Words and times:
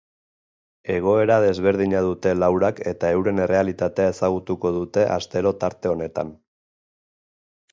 Egoera 0.93 1.35
desberdina 1.43 1.99
dute 2.07 2.33
laurak 2.39 2.81
eta 2.93 3.11
euren 3.17 3.43
errealitatea 3.43 4.15
ezagutuko 4.15 4.73
dute 4.79 5.05
astero 5.19 5.53
tarte 5.65 5.93
honetan. 5.93 6.33